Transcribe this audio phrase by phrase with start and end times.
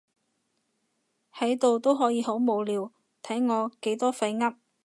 [1.35, 4.55] 喺度都可以好無聊，睇我幾多廢噏